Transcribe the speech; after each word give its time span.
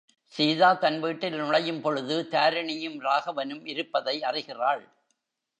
சீதா 0.33 0.73
தன் 0.73 0.99
வீட்டில் 0.99 1.35
நுழையும் 1.35 1.81
பொழுது, 1.81 2.27
தாரிணியும் 2.31 2.97
ராகவனும் 3.01 3.67
இருப்பதை 3.67 4.21
அறிகிறாள். 4.23 4.83